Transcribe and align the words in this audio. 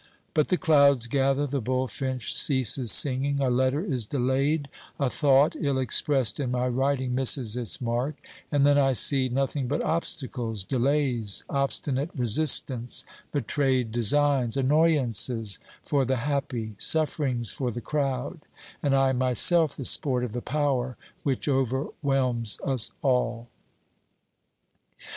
But 0.33 0.47
the 0.47 0.57
clouds 0.57 1.05
gather, 1.05 1.45
the 1.45 1.61
bullfinch 1.61 2.33
ceases 2.33 2.91
sing 2.91 3.23
ing, 3.23 3.39
a 3.39 3.51
letter 3.51 3.81
is 3.81 4.07
delayed, 4.07 4.67
a 4.99 5.11
thought 5.11 5.55
ill 5.61 5.77
expressed 5.77 6.39
in 6.39 6.49
my 6.49 6.67
writing 6.69 7.13
misses 7.13 7.55
its 7.55 7.79
mark; 7.79 8.15
and 8.51 8.65
then 8.65 8.79
I 8.79 8.93
see 8.93 9.29
nothing 9.29 9.67
but 9.67 9.83
obstacles, 9.83 10.63
delays, 10.63 11.43
obstinate 11.51 12.09
resistance, 12.15 13.03
betrayed 13.31 13.91
designs, 13.91 14.57
annoyances 14.57 15.59
for 15.83 16.03
the 16.03 16.15
happy, 16.17 16.73
sufferings 16.79 17.51
for 17.51 17.69
the 17.69 17.79
crowd, 17.79 18.47
and 18.81 18.95
I 18.95 19.09
am 19.11 19.19
myself 19.19 19.75
the 19.75 19.85
sport 19.85 20.23
of 20.23 20.33
the 20.33 20.41
power 20.41 20.97
which 21.21 21.47
overwhelms 21.47 22.57
us 22.63 22.89
all. 23.03 23.49